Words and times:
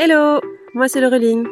Hello 0.00 0.40
Moi 0.74 0.86
c'est 0.86 1.00
Laureline. 1.00 1.44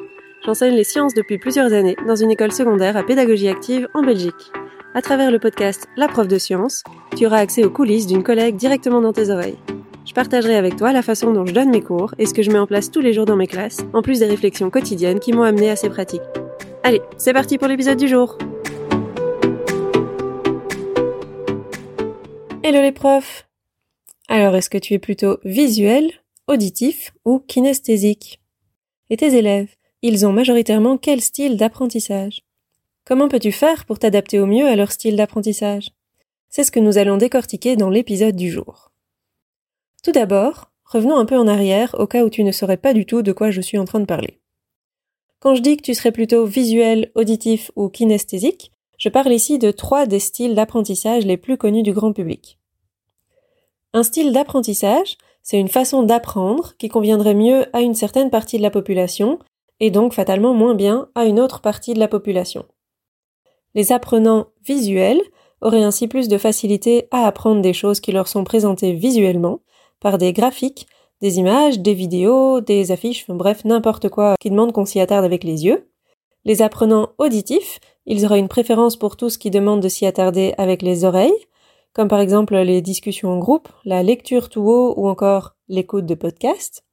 J'enseigne 0.45 0.77
les 0.77 0.85
sciences 0.85 1.15
depuis 1.15 1.37
plusieurs 1.37 1.73
années 1.73 1.97
dans 2.07 2.15
une 2.15 2.31
école 2.31 2.53
secondaire 2.53 2.97
à 2.97 3.03
pédagogie 3.03 3.49
active 3.49 3.89
en 3.93 4.03
Belgique. 4.03 4.53
À 4.95 5.03
travers 5.03 5.33
le 5.33 5.41
podcast 5.41 5.89
La 5.97 6.07
prof 6.07 6.29
de 6.29 6.39
sciences, 6.39 6.85
tu 7.17 7.27
auras 7.27 7.39
accès 7.39 7.65
aux 7.65 7.71
coulisses 7.71 8.07
d'une 8.07 8.23
collègue 8.23 8.55
directement 8.55 9.01
dans 9.01 9.13
tes 9.13 9.31
oreilles. 9.31 9.59
Je 10.05 10.13
partagerai 10.13 10.55
avec 10.55 10.77
toi 10.77 10.93
la 10.93 11.03
façon 11.03 11.33
dont 11.33 11.45
je 11.45 11.53
donne 11.53 11.71
mes 11.71 11.83
cours 11.83 12.15
et 12.19 12.27
ce 12.27 12.35
que 12.35 12.43
je 12.43 12.53
mets 12.53 12.61
en 12.61 12.69
place 12.69 12.93
tous 12.93 13.01
les 13.01 13.13
jours 13.13 13.25
dans 13.25 13.35
mes 13.35 13.49
classes, 13.49 13.85
en 13.93 14.01
plus 14.01 14.21
des 14.21 14.27
réflexions 14.27 14.71
quotidiennes 14.71 15.19
qui 15.19 15.33
m'ont 15.33 15.43
amené 15.43 15.69
à 15.69 15.75
ces 15.75 15.91
pratiques. 15.91 16.23
Allez, 16.85 17.03
c'est 17.17 17.33
parti 17.33 17.59
pour 17.59 17.67
l'épisode 17.67 17.99
du 17.99 18.07
jour 18.07 18.39
Hello 22.63 22.81
les 22.81 22.93
profs 22.93 23.49
Alors, 24.29 24.55
est-ce 24.55 24.71
que 24.71 24.79
tu 24.79 24.95
es 24.95 25.01
plutôt 25.01 25.39
visuel, 25.45 26.13
auditif 26.49 27.13
ou 27.25 27.41
kinesthésique 27.41 28.41
Et 29.11 29.17
tes 29.17 29.37
élèves, 29.37 29.75
ils 30.03 30.27
ont 30.27 30.33
majoritairement 30.33 30.97
quel 30.97 31.21
style 31.21 31.57
d'apprentissage? 31.57 32.43
Comment 33.05 33.29
peux-tu 33.29 33.51
faire 33.51 33.85
pour 33.85 33.99
t'adapter 33.99 34.39
au 34.39 34.47
mieux 34.47 34.67
à 34.67 34.77
leur 34.77 34.93
style 34.93 35.17
d'apprentissage? 35.17 35.91
C'est 36.49 36.63
ce 36.63 36.71
que 36.71 36.81
nous 36.81 36.99
allons 36.99 37.17
décortiquer 37.17 37.75
dans 37.75 37.91
l'épisode 37.91 38.37
du 38.37 38.51
jour. 38.51 38.93
Tout 40.05 40.13
d'abord, 40.13 40.71
revenons 40.85 41.17
un 41.17 41.25
peu 41.25 41.37
en 41.37 41.49
arrière 41.49 41.97
au 41.99 42.07
cas 42.07 42.25
où 42.25 42.31
tu 42.31 42.45
ne 42.45 42.53
saurais 42.53 42.77
pas 42.77 42.95
du 42.95 43.07
tout 43.07 43.23
de 43.23 43.33
quoi 43.33 43.51
je 43.51 43.61
suis 43.61 43.79
en 43.79 43.85
train 43.85 44.01
de 44.01 44.05
parler. 44.05 44.39
Quand 45.41 45.57
je 45.57 45.63
dis 45.63 45.77
que 45.77 45.83
tu 45.83 45.95
serais 45.95 46.13
plutôt 46.13 46.47
visuel, 46.47 47.11
auditif 47.17 47.73
ou 47.75 47.89
kinesthésique, 47.89 48.71
je 48.99 49.09
parle 49.09 49.33
ici 49.33 49.59
de 49.59 49.73
trois 49.73 50.07
des 50.07 50.21
styles 50.21 50.55
d'apprentissage 50.55 51.27
les 51.27 51.37
plus 51.37 51.57
connus 51.57 51.83
du 51.83 51.93
grand 51.93 52.13
public. 52.13 52.59
Un 53.93 54.05
style 54.05 54.33
d'apprentissage, 54.33 55.17
c'est 55.47 55.61
une 55.61 55.69
façon 55.69 56.03
d'apprendre 56.03 56.73
qui 56.77 56.89
conviendrait 56.89 57.37
mieux 57.37 57.67
à 57.73 57.81
une 57.81 57.95
certaine 57.95 58.31
partie 58.31 58.57
de 58.57 58.63
la 58.63 58.71
population 58.73 59.39
et 59.79 59.93
donc 59.93 60.13
fatalement 60.13 60.55
moins 60.55 60.75
bien 60.75 61.09
à 61.15 61.25
une 61.25 61.39
autre 61.39 61.61
partie 61.61 61.95
de 61.95 62.01
la 62.01 62.09
population. 62.09 62.65
Les 63.77 63.93
apprenants 63.93 64.49
visuels 64.65 65.21
auraient 65.61 65.85
ainsi 65.85 66.09
plus 66.09 66.27
de 66.27 66.37
facilité 66.37 67.07
à 67.13 67.29
apprendre 67.29 67.63
des 67.63 67.75
choses 67.75 68.01
qui 68.01 68.11
leur 68.11 68.27
sont 68.27 68.43
présentées 68.43 68.93
visuellement 68.93 69.61
par 70.01 70.19
des 70.19 70.33
graphiques, 70.33 70.89
des 71.23 71.39
images, 71.39 71.79
des 71.79 71.95
vidéos, 71.95 72.61
des 72.61 72.91
affiches, 72.91 73.25
bref, 73.29 73.65
n'importe 73.65 74.09
quoi 74.09 74.35
qui 74.41 74.51
demande 74.51 74.73
qu'on 74.73 74.85
s'y 74.85 74.99
attarde 74.99 75.25
avec 75.25 75.45
les 75.45 75.65
yeux. 75.65 75.89
Les 76.45 76.61
apprenants 76.61 77.11
auditifs 77.19 77.79
ils 78.05 78.25
auraient 78.25 78.41
une 78.41 78.49
préférence 78.49 78.97
pour 78.97 79.17
tout 79.17 79.31
ce 79.31 79.39
qui 79.39 79.51
demande 79.51 79.81
de 79.81 79.89
s'y 79.89 80.07
attarder 80.07 80.55
avec 80.59 80.83
les 80.83 81.05
oreilles, 81.05 81.47
comme 81.97 82.09
par 82.09 82.21
exemple 82.21 82.55
les 82.55 82.83
discussions 82.83 83.31
en 83.31 83.39
groupe, 83.39 83.71
la 83.87 84.03
lecture 84.03 84.51
tout 84.51 84.61
haut 84.61 84.93
ou 84.99 85.09
encore 85.09 85.57
l'écoute 85.67 86.05
de 86.05 86.15
podcasts. 86.15 86.85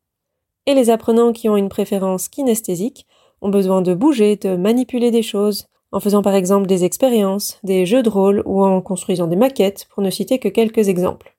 Et 0.65 0.75
les 0.75 0.89
apprenants 0.89 1.33
qui 1.33 1.49
ont 1.49 1.57
une 1.57 1.67
préférence 1.67 2.29
kinesthésique 2.29 3.05
ont 3.41 3.49
besoin 3.49 3.81
de 3.81 3.93
bouger, 3.93 4.37
de 4.37 4.55
manipuler 4.55 5.11
des 5.11 5.21
choses, 5.21 5.67
en 5.91 5.99
faisant 5.99 6.21
par 6.21 6.35
exemple 6.35 6.67
des 6.67 6.85
expériences, 6.85 7.59
des 7.63 7.85
jeux 7.85 8.01
de 8.01 8.09
rôle 8.09 8.43
ou 8.45 8.63
en 8.63 8.79
construisant 8.79 9.27
des 9.27 9.35
maquettes, 9.35 9.87
pour 9.93 10.01
ne 10.01 10.09
citer 10.09 10.39
que 10.39 10.47
quelques 10.47 10.87
exemples. 10.87 11.35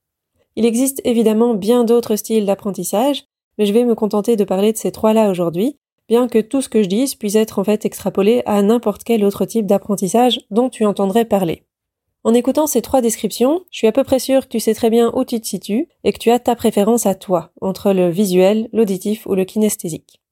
Il 0.56 0.66
existe 0.66 1.00
évidemment 1.04 1.54
bien 1.54 1.84
d'autres 1.84 2.16
styles 2.16 2.44
d'apprentissage, 2.44 3.24
mais 3.56 3.64
je 3.64 3.72
vais 3.72 3.86
me 3.86 3.94
contenter 3.94 4.36
de 4.36 4.44
parler 4.44 4.74
de 4.74 4.76
ces 4.76 4.92
trois-là 4.92 5.30
aujourd'hui, 5.30 5.78
bien 6.06 6.28
que 6.28 6.40
tout 6.42 6.60
ce 6.60 6.68
que 6.68 6.82
je 6.82 6.88
dise 6.90 7.14
puisse 7.14 7.34
être 7.34 7.58
en 7.58 7.64
fait 7.64 7.86
extrapolé 7.86 8.42
à 8.44 8.60
n'importe 8.60 9.04
quel 9.04 9.24
autre 9.24 9.46
type 9.46 9.64
d'apprentissage 9.64 10.40
dont 10.50 10.68
tu 10.68 10.84
entendrais 10.84 11.24
parler. 11.24 11.62
En 12.24 12.32
écoutant 12.32 12.66
ces 12.66 12.80
trois 12.80 13.02
descriptions, 13.02 13.64
je 13.70 13.78
suis 13.78 13.86
à 13.86 13.92
peu 13.92 14.02
près 14.02 14.18
sûr 14.18 14.44
que 14.44 14.48
tu 14.48 14.58
sais 14.58 14.74
très 14.74 14.88
bien 14.88 15.12
où 15.14 15.24
tu 15.26 15.38
te 15.38 15.46
situes 15.46 15.88
et 16.04 16.12
que 16.12 16.18
tu 16.18 16.30
as 16.30 16.38
ta 16.38 16.56
préférence 16.56 17.04
à 17.04 17.14
toi, 17.14 17.52
entre 17.60 17.92
le 17.92 18.08
visuel, 18.08 18.70
l'auditif 18.72 19.26
ou 19.26 19.34
le 19.34 19.44
kinesthésique. 19.44 20.22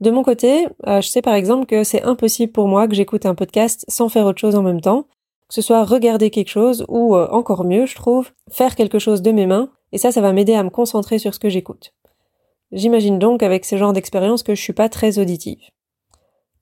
De 0.00 0.10
mon 0.10 0.24
côté, 0.24 0.66
euh, 0.88 1.00
je 1.00 1.08
sais 1.08 1.22
par 1.22 1.34
exemple 1.34 1.66
que 1.66 1.84
c'est 1.84 2.02
impossible 2.02 2.52
pour 2.52 2.66
moi 2.66 2.88
que 2.88 2.96
j'écoute 2.96 3.26
un 3.26 3.36
podcast 3.36 3.84
sans 3.86 4.08
faire 4.08 4.26
autre 4.26 4.40
chose 4.40 4.56
en 4.56 4.62
même 4.62 4.80
temps, 4.80 5.06
que 5.48 5.54
ce 5.54 5.62
soit 5.62 5.84
regarder 5.84 6.30
quelque 6.30 6.48
chose 6.48 6.84
ou, 6.88 7.14
euh, 7.14 7.28
encore 7.30 7.64
mieux, 7.64 7.86
je 7.86 7.94
trouve, 7.94 8.30
faire 8.50 8.74
quelque 8.74 8.98
chose 8.98 9.22
de 9.22 9.30
mes 9.30 9.46
mains, 9.46 9.70
et 9.92 9.98
ça, 9.98 10.10
ça 10.10 10.20
va 10.20 10.32
m'aider 10.32 10.54
à 10.54 10.64
me 10.64 10.70
concentrer 10.70 11.20
sur 11.20 11.34
ce 11.34 11.38
que 11.38 11.48
j'écoute. 11.48 11.92
J'imagine 12.72 13.20
donc 13.20 13.44
avec 13.44 13.64
ce 13.64 13.76
genre 13.76 13.92
d'expérience 13.92 14.42
que 14.42 14.54
je 14.54 14.62
suis 14.62 14.72
pas 14.72 14.88
très 14.88 15.18
auditive. 15.18 15.62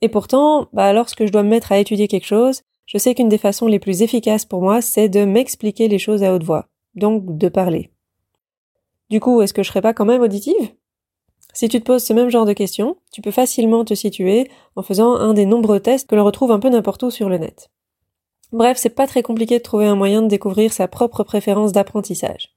Et 0.02 0.08
pourtant, 0.08 0.68
bah, 0.74 0.92
lorsque 0.92 1.24
je 1.24 1.32
dois 1.32 1.42
me 1.42 1.50
mettre 1.50 1.72
à 1.72 1.78
étudier 1.78 2.08
quelque 2.08 2.26
chose, 2.26 2.62
je 2.88 2.96
sais 2.96 3.14
qu'une 3.14 3.28
des 3.28 3.38
façons 3.38 3.66
les 3.66 3.78
plus 3.78 4.00
efficaces 4.00 4.46
pour 4.46 4.62
moi, 4.62 4.80
c'est 4.80 5.10
de 5.10 5.26
m'expliquer 5.26 5.88
les 5.88 5.98
choses 5.98 6.22
à 6.24 6.34
haute 6.34 6.42
voix, 6.42 6.68
donc 6.94 7.36
de 7.36 7.48
parler. 7.50 7.90
Du 9.10 9.20
coup, 9.20 9.42
est-ce 9.42 9.52
que 9.52 9.62
je 9.62 9.68
serais 9.68 9.82
pas 9.82 9.92
quand 9.92 10.06
même 10.06 10.22
auditive? 10.22 10.72
Si 11.52 11.68
tu 11.68 11.80
te 11.80 11.84
poses 11.84 12.02
ce 12.02 12.14
même 12.14 12.30
genre 12.30 12.46
de 12.46 12.54
questions, 12.54 12.96
tu 13.12 13.20
peux 13.20 13.30
facilement 13.30 13.84
te 13.84 13.92
situer 13.92 14.50
en 14.74 14.82
faisant 14.82 15.16
un 15.16 15.34
des 15.34 15.44
nombreux 15.44 15.80
tests 15.80 16.08
que 16.08 16.14
l'on 16.14 16.24
retrouve 16.24 16.50
un 16.50 16.58
peu 16.58 16.70
n'importe 16.70 17.02
où 17.02 17.10
sur 17.10 17.28
le 17.28 17.36
net. 17.36 17.68
Bref, 18.52 18.78
c'est 18.78 18.88
pas 18.94 19.06
très 19.06 19.22
compliqué 19.22 19.58
de 19.58 19.62
trouver 19.62 19.86
un 19.86 19.94
moyen 19.94 20.22
de 20.22 20.28
découvrir 20.28 20.72
sa 20.72 20.88
propre 20.88 21.24
préférence 21.24 21.72
d'apprentissage. 21.72 22.56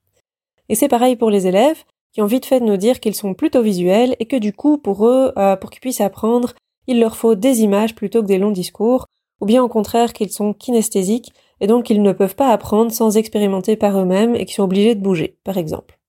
Et 0.69 0.75
c'est 0.75 0.87
pareil 0.87 1.17
pour 1.17 1.29
les 1.29 1.45
élèves, 1.45 1.83
qui 2.13 2.21
ont 2.21 2.25
vite 2.25 2.45
fait 2.45 2.61
de 2.61 2.65
nous 2.65 2.77
dire 2.77 3.01
qu'ils 3.01 3.15
sont 3.15 3.33
plutôt 3.33 3.61
visuels 3.61 4.15
et 4.19 4.25
que 4.27 4.37
du 4.37 4.53
coup, 4.53 4.77
pour 4.77 5.05
eux, 5.05 5.33
euh, 5.37 5.57
pour 5.57 5.71
qu'ils 5.71 5.81
puissent 5.81 5.99
apprendre, 5.99 6.53
il 6.87 7.01
leur 7.01 7.17
faut 7.17 7.35
des 7.35 7.61
images 7.61 7.95
plutôt 7.95 8.21
que 8.21 8.27
des 8.27 8.37
longs 8.37 8.51
discours, 8.51 9.07
ou 9.41 9.45
bien 9.45 9.63
au 9.63 9.67
contraire 9.67 10.13
qu'ils 10.13 10.31
sont 10.31 10.53
kinesthésiques 10.53 11.33
et 11.59 11.67
donc 11.67 11.85
qu'ils 11.85 12.01
ne 12.01 12.13
peuvent 12.13 12.35
pas 12.35 12.51
apprendre 12.51 12.91
sans 12.91 13.17
expérimenter 13.17 13.75
par 13.75 13.99
eux-mêmes 13.99 14.35
et 14.35 14.45
qu'ils 14.45 14.55
sont 14.55 14.63
obligés 14.63 14.95
de 14.95 15.01
bouger, 15.01 15.37
par 15.43 15.57
exemple. 15.57 15.99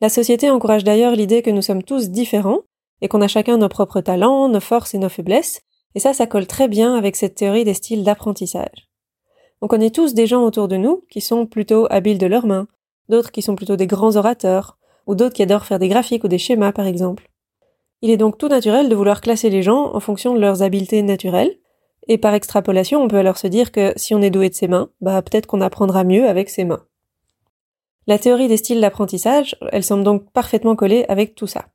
La 0.00 0.08
société 0.08 0.50
encourage 0.50 0.84
d'ailleurs 0.84 1.16
l'idée 1.16 1.42
que 1.42 1.50
nous 1.50 1.62
sommes 1.62 1.82
tous 1.82 2.10
différents 2.10 2.60
et 3.00 3.08
qu'on 3.08 3.22
a 3.22 3.28
chacun 3.28 3.56
nos 3.56 3.68
propres 3.68 4.00
talents, 4.00 4.48
nos 4.48 4.60
forces 4.60 4.94
et 4.94 4.98
nos 4.98 5.08
faiblesses, 5.08 5.62
et 5.94 6.00
ça, 6.00 6.12
ça 6.12 6.26
colle 6.26 6.46
très 6.46 6.68
bien 6.68 6.94
avec 6.94 7.16
cette 7.16 7.36
théorie 7.36 7.64
des 7.64 7.72
styles 7.72 8.04
d'apprentissage. 8.04 8.90
On 9.62 9.68
connaît 9.68 9.90
tous 9.90 10.12
des 10.12 10.26
gens 10.26 10.44
autour 10.44 10.68
de 10.68 10.76
nous 10.76 11.04
qui 11.10 11.22
sont 11.22 11.46
plutôt 11.46 11.86
habiles 11.88 12.18
de 12.18 12.26
leurs 12.26 12.46
mains, 12.46 12.68
d'autres 13.08 13.32
qui 13.32 13.40
sont 13.40 13.56
plutôt 13.56 13.76
des 13.76 13.86
grands 13.86 14.16
orateurs, 14.16 14.76
ou 15.06 15.14
d'autres 15.14 15.34
qui 15.34 15.42
adorent 15.42 15.64
faire 15.64 15.78
des 15.78 15.88
graphiques 15.88 16.24
ou 16.24 16.28
des 16.28 16.38
schémas 16.38 16.72
par 16.72 16.86
exemple. 16.86 17.30
Il 18.02 18.10
est 18.10 18.18
donc 18.18 18.36
tout 18.36 18.48
naturel 18.48 18.88
de 18.90 18.94
vouloir 18.94 19.22
classer 19.22 19.48
les 19.48 19.62
gens 19.62 19.94
en 19.94 20.00
fonction 20.00 20.34
de 20.34 20.40
leurs 20.40 20.62
habiletés 20.62 21.02
naturelles, 21.02 21.56
et 22.06 22.18
par 22.18 22.34
extrapolation 22.34 23.02
on 23.02 23.08
peut 23.08 23.18
alors 23.18 23.38
se 23.38 23.46
dire 23.46 23.72
que 23.72 23.92
si 23.96 24.14
on 24.14 24.22
est 24.22 24.30
doué 24.30 24.48
de 24.48 24.54
ses 24.54 24.68
mains, 24.68 24.90
bah 25.00 25.20
peut-être 25.22 25.46
qu'on 25.46 25.60
apprendra 25.60 26.04
mieux 26.04 26.28
avec 26.28 26.50
ses 26.50 26.64
mains. 26.64 26.84
La 28.06 28.18
théorie 28.18 28.48
des 28.48 28.56
styles 28.56 28.80
d'apprentissage, 28.80 29.56
elle 29.72 29.82
semble 29.82 30.04
donc 30.04 30.30
parfaitement 30.30 30.76
collée 30.76 31.04
avec 31.08 31.34
tout 31.34 31.48
ça. 31.48 31.66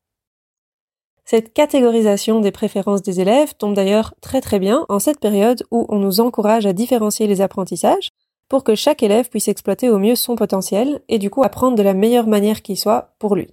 Cette 1.25 1.53
catégorisation 1.53 2.39
des 2.39 2.51
préférences 2.51 3.01
des 3.01 3.19
élèves 3.21 3.55
tombe 3.55 3.73
d'ailleurs 3.73 4.13
très 4.21 4.41
très 4.41 4.59
bien 4.59 4.85
en 4.89 4.99
cette 4.99 5.19
période 5.19 5.63
où 5.71 5.85
on 5.89 5.99
nous 5.99 6.19
encourage 6.19 6.65
à 6.65 6.73
différencier 6.73 7.27
les 7.27 7.41
apprentissages 7.41 8.09
pour 8.49 8.63
que 8.63 8.75
chaque 8.75 9.01
élève 9.01 9.29
puisse 9.29 9.47
exploiter 9.47 9.89
au 9.89 9.97
mieux 9.97 10.15
son 10.15 10.35
potentiel 10.35 11.01
et 11.07 11.19
du 11.19 11.29
coup 11.29 11.43
apprendre 11.43 11.77
de 11.77 11.83
la 11.83 11.93
meilleure 11.93 12.27
manière 12.27 12.61
qui 12.61 12.75
soit 12.75 13.13
pour 13.17 13.35
lui. 13.35 13.47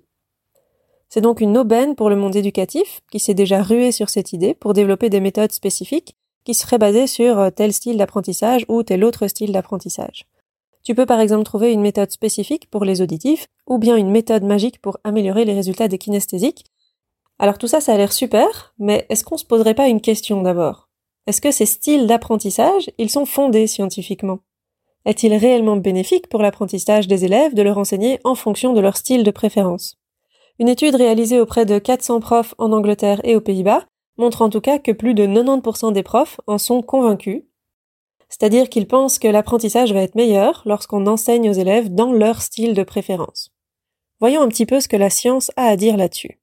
C'est 1.09 1.21
donc 1.21 1.41
une 1.41 1.57
aubaine 1.57 1.95
pour 1.95 2.11
le 2.11 2.17
monde 2.17 2.37
éducatif 2.37 3.01
qui 3.11 3.21
s'est 3.21 3.35
déjà 3.35 3.63
rué 3.63 3.93
sur 3.93 4.09
cette 4.09 4.33
idée 4.33 4.55
pour 4.55 4.75
développer 4.75 5.09
des 5.09 5.21
méthodes 5.21 5.53
spécifiques 5.53 6.17
qui 6.49 6.55
seraient 6.55 6.79
basées 6.79 7.07
sur 7.07 7.39
euh, 7.39 7.51
tel 7.51 7.75
style 7.75 7.99
d'apprentissage 7.99 8.65
ou 8.69 8.83
tel 8.83 9.05
autre 9.05 9.27
style 9.29 9.53
d'apprentissage. 9.53 10.25
Tu 10.83 10.95
peux 10.95 11.05
par 11.05 11.21
exemple 11.21 11.45
trouver 11.45 11.73
une 11.73 11.83
méthode 11.83 12.11
spécifique 12.11 12.71
pour 12.71 12.87
les 12.87 13.03
auditifs 13.03 13.49
ou 13.67 13.77
bien 13.77 13.99
une 13.99 14.11
méthode 14.11 14.45
magique 14.45 14.81
pour 14.81 14.97
améliorer 15.05 15.45
les 15.45 15.53
résultats 15.53 15.89
des 15.89 15.99
kinesthésiques. 15.99 16.65
Alors 17.39 17.59
tout 17.59 17.67
ça, 17.67 17.83
ça 17.83 17.93
a 17.93 17.99
l'air 17.99 18.15
super, 18.15 18.73
mais 18.79 19.05
est-ce 19.11 19.25
qu'on 19.25 19.37
se 19.37 19.45
poserait 19.45 19.75
pas 19.75 19.89
une 19.89 20.01
question 20.01 20.41
d'abord? 20.41 20.89
Est-ce 21.27 21.43
que 21.43 21.51
ces 21.51 21.67
styles 21.67 22.07
d'apprentissage, 22.07 22.91
ils 22.97 23.11
sont 23.11 23.27
fondés 23.27 23.67
scientifiquement? 23.67 24.39
Est-il 25.05 25.35
réellement 25.35 25.77
bénéfique 25.77 26.31
pour 26.31 26.41
l'apprentissage 26.41 27.09
des 27.09 27.27
élèves 27.27 27.53
de 27.53 27.61
leur 27.61 27.77
enseigner 27.77 28.21
en 28.25 28.35
fonction 28.35 28.73
de 28.73 28.81
leur 28.81 28.97
style 28.97 29.23
de 29.23 29.31
préférence? 29.31 29.99
Une 30.59 30.71
étude 30.71 30.95
réalisée 30.95 31.41
auprès 31.41 31.67
de 31.67 31.79
400 31.79 32.21
profs 32.21 32.55
en 32.57 32.73
Angleterre 32.73 33.21
et 33.25 33.37
aux 33.37 33.43
Pays-Bas 33.43 33.85
montre 34.19 34.43
en 34.43 34.51
tout 34.51 34.61
cas 34.61 34.79
que 34.79 34.93
plus 34.93 35.15
de 35.15 35.27
90% 35.27 35.93
des 35.93 36.03
profs 36.03 36.41
en 36.47 36.59
sont 36.59 36.83
convaincus, 36.83 37.45
c'est-à-dire 38.29 38.69
qu'ils 38.69 38.87
pensent 38.87 39.19
que 39.19 39.29
l'apprentissage 39.29 39.93
va 39.93 40.03
être 40.03 40.15
meilleur 40.15 40.63
lorsqu'on 40.67 41.07
enseigne 41.07 41.49
aux 41.49 41.55
élèves 41.55 41.95
dans 41.95 42.13
leur 42.13 42.43
style 42.43 42.75
de 42.75 42.83
préférence. 42.83 43.53
Voyons 44.21 44.43
un 44.43 44.49
petit 44.49 44.67
peu 44.67 44.81
ce 44.81 44.89
que 44.89 44.97
la 44.97 45.11
science 45.11 45.51
a 45.57 45.67
à 45.67 45.77
dire 45.77 45.97
là-dessus. 45.97 46.41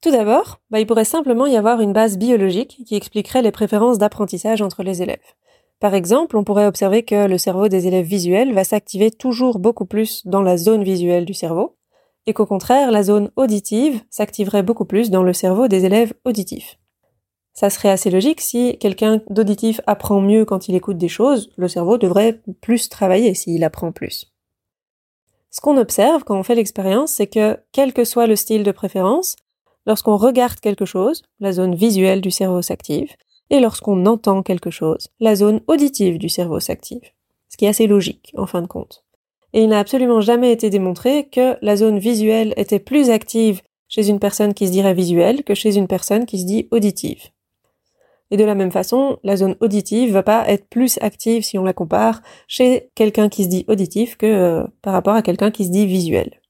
Tout 0.00 0.10
d'abord, 0.10 0.60
bah, 0.70 0.80
il 0.80 0.86
pourrait 0.86 1.04
simplement 1.04 1.46
y 1.46 1.56
avoir 1.56 1.80
une 1.80 1.92
base 1.92 2.16
biologique 2.16 2.82
qui 2.86 2.96
expliquerait 2.96 3.42
les 3.42 3.50
préférences 3.50 3.98
d'apprentissage 3.98 4.62
entre 4.62 4.82
les 4.82 5.02
élèves. 5.02 5.18
Par 5.78 5.94
exemple, 5.94 6.36
on 6.36 6.44
pourrait 6.44 6.66
observer 6.66 7.02
que 7.02 7.26
le 7.26 7.38
cerveau 7.38 7.68
des 7.68 7.86
élèves 7.86 8.06
visuels 8.06 8.52
va 8.52 8.64
s'activer 8.64 9.10
toujours 9.10 9.58
beaucoup 9.58 9.86
plus 9.86 10.26
dans 10.26 10.42
la 10.42 10.56
zone 10.56 10.84
visuelle 10.84 11.24
du 11.24 11.34
cerveau, 11.34 11.76
et 12.30 12.32
qu'au 12.32 12.46
contraire, 12.46 12.92
la 12.92 13.02
zone 13.02 13.32
auditive 13.34 14.00
s'activerait 14.08 14.62
beaucoup 14.62 14.84
plus 14.84 15.10
dans 15.10 15.24
le 15.24 15.32
cerveau 15.32 15.66
des 15.66 15.84
élèves 15.84 16.14
auditifs. 16.24 16.78
Ça 17.54 17.70
serait 17.70 17.90
assez 17.90 18.08
logique 18.08 18.40
si 18.40 18.78
quelqu'un 18.78 19.20
d'auditif 19.28 19.80
apprend 19.88 20.20
mieux 20.20 20.44
quand 20.44 20.68
il 20.68 20.76
écoute 20.76 20.96
des 20.96 21.08
choses, 21.08 21.50
le 21.56 21.66
cerveau 21.66 21.98
devrait 21.98 22.40
plus 22.60 22.88
travailler 22.88 23.34
s'il 23.34 23.64
apprend 23.64 23.90
plus. 23.90 24.32
Ce 25.50 25.60
qu'on 25.60 25.76
observe 25.76 26.22
quand 26.22 26.38
on 26.38 26.44
fait 26.44 26.54
l'expérience, 26.54 27.10
c'est 27.10 27.26
que, 27.26 27.58
quel 27.72 27.92
que 27.92 28.04
soit 28.04 28.28
le 28.28 28.36
style 28.36 28.62
de 28.62 28.70
préférence, 28.70 29.34
lorsqu'on 29.84 30.16
regarde 30.16 30.60
quelque 30.60 30.84
chose, 30.84 31.22
la 31.40 31.50
zone 31.50 31.74
visuelle 31.74 32.20
du 32.20 32.30
cerveau 32.30 32.62
s'active, 32.62 33.16
et 33.50 33.58
lorsqu'on 33.58 34.06
entend 34.06 34.44
quelque 34.44 34.70
chose, 34.70 35.08
la 35.18 35.34
zone 35.34 35.62
auditive 35.66 36.18
du 36.18 36.28
cerveau 36.28 36.60
s'active. 36.60 37.10
Ce 37.48 37.56
qui 37.56 37.64
est 37.64 37.70
assez 37.70 37.88
logique, 37.88 38.32
en 38.36 38.46
fin 38.46 38.62
de 38.62 38.68
compte. 38.68 39.02
Et 39.52 39.62
il 39.62 39.68
n'a 39.68 39.78
absolument 39.78 40.20
jamais 40.20 40.52
été 40.52 40.70
démontré 40.70 41.28
que 41.28 41.56
la 41.62 41.76
zone 41.76 41.98
visuelle 41.98 42.54
était 42.56 42.78
plus 42.78 43.10
active 43.10 43.62
chez 43.88 44.08
une 44.08 44.20
personne 44.20 44.54
qui 44.54 44.66
se 44.66 44.72
dirait 44.72 44.94
visuelle 44.94 45.42
que 45.42 45.54
chez 45.54 45.76
une 45.76 45.88
personne 45.88 46.26
qui 46.26 46.38
se 46.38 46.46
dit 46.46 46.68
auditive. 46.70 47.30
Et 48.30 48.36
de 48.36 48.44
la 48.44 48.54
même 48.54 48.70
façon, 48.70 49.18
la 49.24 49.36
zone 49.36 49.56
auditive 49.60 50.12
va 50.12 50.22
pas 50.22 50.48
être 50.48 50.68
plus 50.68 50.98
active 51.00 51.42
si 51.42 51.58
on 51.58 51.64
la 51.64 51.72
compare 51.72 52.22
chez 52.46 52.90
quelqu'un 52.94 53.28
qui 53.28 53.44
se 53.44 53.48
dit 53.48 53.64
auditif 53.66 54.16
que 54.16 54.26
euh, 54.26 54.66
par 54.82 54.92
rapport 54.92 55.14
à 55.14 55.22
quelqu'un 55.22 55.50
qui 55.50 55.64
se 55.64 55.70
dit 55.70 55.86
visuel. 55.86 56.40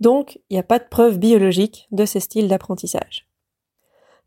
Donc, 0.00 0.38
il 0.48 0.54
n'y 0.54 0.58
a 0.58 0.62
pas 0.62 0.78
de 0.78 0.88
preuve 0.88 1.18
biologique 1.18 1.86
de 1.90 2.06
ces 2.06 2.20
styles 2.20 2.48
d'apprentissage. 2.48 3.26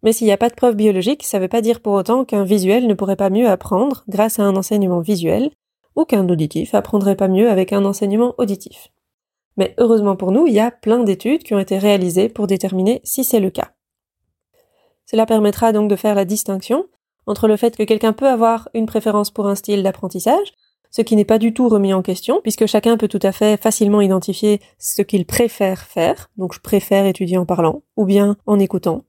Mais 0.04 0.14
s'il 0.14 0.28
n'y 0.28 0.34
a 0.34 0.38
pas 0.38 0.50
de 0.50 0.56
preuve 0.56 0.76
biologique, 0.76 1.24
ça 1.24 1.38
ne 1.38 1.44
veut 1.44 1.50
pas 1.50 1.62
dire 1.62 1.82
pour 1.82 1.94
autant 1.94 2.24
qu'un 2.24 2.44
visuel 2.44 2.88
ne 2.88 2.94
pourrait 2.94 3.16
pas 3.16 3.30
mieux 3.30 3.50
apprendre 3.50 4.04
grâce 4.08 4.40
à 4.40 4.44
un 4.44 4.56
enseignement 4.56 5.02
visuel, 5.02 5.52
ou 5.96 6.06
qu'un 6.06 6.28
auditif 6.30 6.74
apprendrait 6.74 7.16
pas 7.16 7.28
mieux 7.28 7.50
avec 7.50 7.74
un 7.74 7.86
enseignement 7.86 8.36
auditif. 8.38 8.90
Mais 9.58 9.76
heureusement 9.78 10.16
pour 10.16 10.32
nous, 10.32 10.48
il 10.48 10.54
y 10.54 10.60
a 10.60 10.72
plein 10.72 11.04
d'études 11.04 11.44
qui 11.44 11.54
ont 11.54 11.60
été 11.60 11.78
réalisées 11.78 12.30
pour 12.30 12.48
déterminer 12.48 13.02
si 13.04 13.24
c'est 13.24 13.40
le 13.40 13.50
cas. 13.50 13.72
Cela 15.06 15.26
permettra 15.26 15.74
donc 15.74 15.90
de 15.90 15.96
faire 15.96 16.16
la 16.16 16.26
distinction 16.26 16.86
entre 17.26 17.48
le 17.48 17.58
fait 17.58 17.76
que 17.76 17.84
quelqu'un 17.84 18.14
peut 18.14 18.28
avoir 18.28 18.70
une 18.74 18.86
préférence 18.86 19.32
pour 19.32 19.48
un 19.48 19.56
style 19.56 19.84
d'apprentissage, 19.84 20.54
ce 20.92 21.02
qui 21.02 21.16
n'est 21.16 21.26
pas 21.26 21.38
du 21.38 21.54
tout 21.54 21.70
remis 21.70 21.94
en 21.94 22.02
question, 22.02 22.42
puisque 22.42 22.66
chacun 22.66 22.98
peut 22.98 23.08
tout 23.08 23.20
à 23.22 23.32
fait 23.32 23.62
facilement 23.62 24.02
identifier 24.02 24.60
ce 24.80 25.02
qu'il 25.02 25.26
préfère 25.26 25.84
faire, 25.84 26.30
donc 26.38 26.54
je 26.54 26.60
préfère 26.60 27.06
étudier 27.06 27.38
en 27.38 27.46
parlant, 27.46 27.84
ou 27.98 28.06
bien 28.06 28.38
en 28.48 28.60
écoutant, 28.60 29.04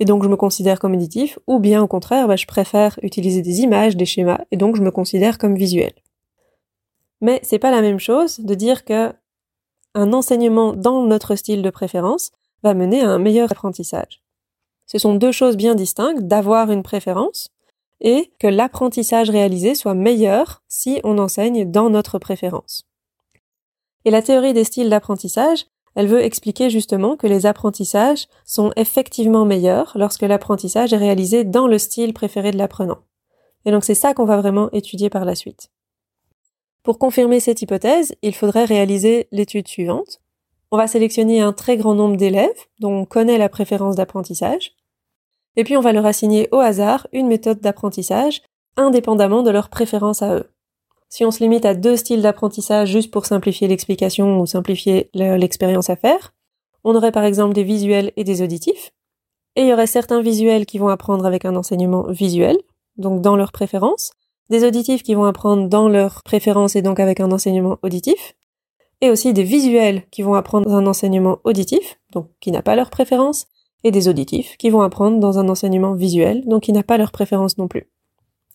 et 0.00 0.04
donc 0.04 0.22
je 0.22 0.28
me 0.28 0.36
considère 0.36 0.78
comme 0.78 0.94
auditif, 0.94 1.38
ou 1.46 1.58
bien 1.58 1.82
au 1.82 1.86
contraire, 1.86 2.26
bah, 2.28 2.36
je 2.36 2.46
préfère 2.46 2.98
utiliser 3.02 3.42
des 3.42 3.60
images, 3.60 3.96
des 3.96 4.06
schémas, 4.06 4.40
et 4.50 4.56
donc 4.56 4.76
je 4.76 4.82
me 4.82 4.90
considère 4.90 5.38
comme 5.38 5.54
visuel. 5.54 5.92
Mais 7.20 7.40
c'est 7.42 7.58
pas 7.58 7.70
la 7.70 7.80
même 7.80 8.00
chose 8.00 8.40
de 8.40 8.54
dire 8.54 8.84
que 8.84 9.12
un 9.94 10.12
enseignement 10.12 10.72
dans 10.72 11.02
notre 11.04 11.36
style 11.36 11.62
de 11.62 11.70
préférence 11.70 12.32
va 12.62 12.74
mener 12.74 13.02
à 13.02 13.10
un 13.10 13.18
meilleur 13.18 13.52
apprentissage. 13.52 14.22
Ce 14.86 14.98
sont 14.98 15.14
deux 15.14 15.32
choses 15.32 15.56
bien 15.56 15.74
distinctes 15.74 16.22
d'avoir 16.22 16.70
une 16.70 16.82
préférence 16.82 17.50
et 18.00 18.32
que 18.38 18.48
l'apprentissage 18.48 19.30
réalisé 19.30 19.74
soit 19.74 19.94
meilleur 19.94 20.62
si 20.68 21.00
on 21.04 21.18
enseigne 21.18 21.70
dans 21.70 21.88
notre 21.90 22.18
préférence. 22.18 22.84
Et 24.04 24.10
la 24.10 24.20
théorie 24.20 24.52
des 24.52 24.64
styles 24.64 24.90
d'apprentissage, 24.90 25.66
elle 25.94 26.08
veut 26.08 26.22
expliquer 26.22 26.70
justement 26.70 27.16
que 27.16 27.26
les 27.26 27.46
apprentissages 27.46 28.26
sont 28.44 28.72
effectivement 28.76 29.44
meilleurs 29.44 29.92
lorsque 29.96 30.22
l'apprentissage 30.22 30.92
est 30.92 30.98
réalisé 30.98 31.44
dans 31.44 31.66
le 31.66 31.78
style 31.78 32.12
préféré 32.12 32.50
de 32.50 32.58
l'apprenant. 32.58 32.98
Et 33.64 33.70
donc 33.70 33.84
c'est 33.84 33.94
ça 33.94 34.14
qu'on 34.14 34.24
va 34.24 34.36
vraiment 34.36 34.70
étudier 34.72 35.08
par 35.08 35.24
la 35.24 35.34
suite. 35.34 35.70
Pour 36.82 36.98
confirmer 36.98 37.40
cette 37.40 37.62
hypothèse, 37.62 38.14
il 38.22 38.34
faudrait 38.34 38.66
réaliser 38.66 39.28
l'étude 39.32 39.68
suivante. 39.68 40.20
On 40.70 40.76
va 40.76 40.86
sélectionner 40.86 41.40
un 41.40 41.52
très 41.52 41.76
grand 41.76 41.94
nombre 41.94 42.16
d'élèves 42.16 42.50
dont 42.80 42.92
on 42.92 43.04
connaît 43.06 43.38
la 43.38 43.48
préférence 43.48 43.96
d'apprentissage, 43.96 44.72
et 45.56 45.64
puis 45.64 45.76
on 45.76 45.80
va 45.80 45.92
leur 45.92 46.04
assigner 46.04 46.48
au 46.52 46.58
hasard 46.58 47.06
une 47.12 47.28
méthode 47.28 47.60
d'apprentissage 47.60 48.42
indépendamment 48.76 49.42
de 49.42 49.50
leur 49.50 49.68
préférence 49.68 50.20
à 50.20 50.34
eux. 50.34 50.50
Si 51.16 51.24
on 51.24 51.30
se 51.30 51.44
limite 51.44 51.64
à 51.64 51.74
deux 51.74 51.96
styles 51.96 52.22
d'apprentissage 52.22 52.90
juste 52.90 53.12
pour 53.12 53.24
simplifier 53.24 53.68
l'explication 53.68 54.40
ou 54.40 54.46
simplifier 54.46 55.10
l'expérience 55.14 55.88
à 55.88 55.94
faire, 55.94 56.34
on 56.82 56.96
aurait 56.96 57.12
par 57.12 57.22
exemple 57.22 57.54
des 57.54 57.62
visuels 57.62 58.10
et 58.16 58.24
des 58.24 58.42
auditifs. 58.42 58.90
Et 59.54 59.60
il 59.60 59.68
y 59.68 59.72
aurait 59.72 59.86
certains 59.86 60.22
visuels 60.22 60.66
qui 60.66 60.78
vont 60.78 60.88
apprendre 60.88 61.24
avec 61.24 61.44
un 61.44 61.54
enseignement 61.54 62.02
visuel, 62.08 62.56
donc 62.96 63.20
dans 63.20 63.36
leur 63.36 63.52
préférence, 63.52 64.10
des 64.50 64.66
auditifs 64.66 65.04
qui 65.04 65.14
vont 65.14 65.24
apprendre 65.24 65.68
dans 65.68 65.88
leur 65.88 66.20
préférence 66.24 66.74
et 66.74 66.82
donc 66.82 66.98
avec 66.98 67.20
un 67.20 67.30
enseignement 67.30 67.78
auditif, 67.84 68.34
et 69.00 69.08
aussi 69.08 69.32
des 69.32 69.44
visuels 69.44 70.02
qui 70.10 70.22
vont 70.22 70.34
apprendre 70.34 70.66
dans 70.68 70.74
un 70.74 70.86
enseignement 70.88 71.38
auditif, 71.44 72.00
donc 72.12 72.26
qui 72.40 72.50
n'a 72.50 72.62
pas 72.62 72.74
leur 72.74 72.90
préférence, 72.90 73.46
et 73.84 73.92
des 73.92 74.08
auditifs 74.08 74.56
qui 74.56 74.68
vont 74.68 74.80
apprendre 74.80 75.20
dans 75.20 75.38
un 75.38 75.48
enseignement 75.48 75.94
visuel, 75.94 76.42
donc 76.48 76.64
qui 76.64 76.72
n'a 76.72 76.82
pas 76.82 76.98
leur 76.98 77.12
préférence 77.12 77.56
non 77.56 77.68
plus. 77.68 77.88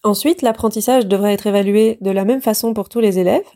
Ensuite, 0.04 0.42
l'apprentissage 0.42 1.08
devrait 1.08 1.34
être 1.34 1.48
évalué 1.48 1.98
de 2.02 2.12
la 2.12 2.26
même 2.26 2.42
façon 2.42 2.74
pour 2.74 2.90
tous 2.90 3.00
les 3.00 3.20
élèves, 3.20 3.48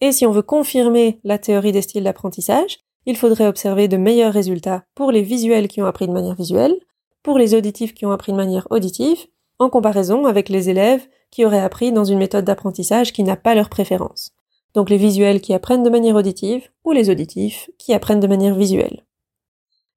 et 0.00 0.12
si 0.12 0.26
on 0.26 0.30
veut 0.30 0.42
confirmer 0.42 1.20
la 1.22 1.38
théorie 1.38 1.72
des 1.72 1.82
styles 1.82 2.04
d'apprentissage, 2.04 2.78
il 3.06 3.16
faudrait 3.16 3.46
observer 3.46 3.88
de 3.88 3.96
meilleurs 3.96 4.32
résultats 4.32 4.84
pour 4.94 5.12
les 5.12 5.22
visuels 5.22 5.68
qui 5.68 5.82
ont 5.82 5.86
appris 5.86 6.06
de 6.06 6.12
manière 6.12 6.34
visuelle, 6.34 6.74
pour 7.22 7.38
les 7.38 7.54
auditifs 7.54 7.94
qui 7.94 8.06
ont 8.06 8.12
appris 8.12 8.32
de 8.32 8.36
manière 8.36 8.66
auditive, 8.70 9.26
en 9.58 9.70
comparaison 9.70 10.26
avec 10.26 10.48
les 10.48 10.70
élèves 10.70 11.06
qui 11.30 11.44
auraient 11.44 11.60
appris 11.60 11.92
dans 11.92 12.04
une 12.04 12.18
méthode 12.18 12.44
d'apprentissage 12.44 13.12
qui 13.12 13.22
n'a 13.22 13.36
pas 13.36 13.54
leur 13.54 13.68
préférence. 13.68 14.32
Donc 14.74 14.90
les 14.90 14.96
visuels 14.96 15.40
qui 15.40 15.54
apprennent 15.54 15.82
de 15.82 15.90
manière 15.90 16.16
auditive 16.16 16.68
ou 16.84 16.92
les 16.92 17.10
auditifs 17.10 17.70
qui 17.78 17.92
apprennent 17.92 18.20
de 18.20 18.26
manière 18.26 18.54
visuelle. 18.54 19.04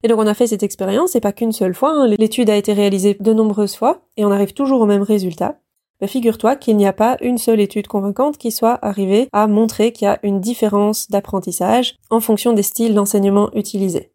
Et 0.02 0.08
donc 0.08 0.18
on 0.18 0.26
a 0.26 0.34
fait 0.34 0.46
cette 0.46 0.62
expérience, 0.62 1.16
et 1.16 1.20
pas 1.20 1.32
qu'une 1.32 1.52
seule 1.52 1.74
fois, 1.74 1.90
hein. 1.90 2.06
l'étude 2.06 2.50
a 2.50 2.56
été 2.56 2.72
réalisée 2.72 3.16
de 3.18 3.32
nombreuses 3.32 3.76
fois, 3.76 4.02
et 4.16 4.24
on 4.24 4.30
arrive 4.30 4.52
toujours 4.52 4.80
au 4.80 4.86
même 4.86 5.02
résultat. 5.02 5.58
Mais 6.00 6.06
figure-toi 6.06 6.56
qu'il 6.56 6.76
n'y 6.76 6.86
a 6.86 6.92
pas 6.92 7.16
une 7.20 7.38
seule 7.38 7.60
étude 7.60 7.86
convaincante 7.86 8.38
qui 8.38 8.50
soit 8.50 8.78
arrivée 8.84 9.28
à 9.32 9.46
montrer 9.46 9.92
qu'il 9.92 10.06
y 10.06 10.08
a 10.08 10.18
une 10.22 10.40
différence 10.40 11.10
d'apprentissage 11.10 11.96
en 12.10 12.20
fonction 12.20 12.52
des 12.52 12.62
styles 12.62 12.94
d'enseignement 12.94 13.50
utilisés. 13.54 14.12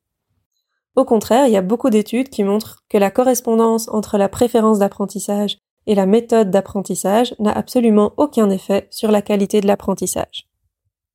Au 0.95 1.06
contraire, 1.06 1.48
il 1.48 1.54
y 1.54 1.57
a 1.57 1.62
beaucoup 1.62 1.89
d'études 1.89 2.30
qui 2.30 2.44
montrent 2.44 2.83
que 2.89 2.98
la 2.98 3.12
correspondance 3.12 3.88
entre 3.89 4.18
la 4.18 4.30
préférence 4.30 4.80
d'apprentissage 4.80 5.57
et 5.88 5.95
la 5.95 6.06
méthode 6.06 6.51
d'apprentissage 6.51 7.33
n'a 7.39 7.51
absolument 7.51 8.13
aucun 8.18 8.50
effet 8.50 8.88
sur 8.92 9.10
la 9.10 9.22
qualité 9.22 9.62
de 9.62 9.68
l'apprentissage. 9.68 10.48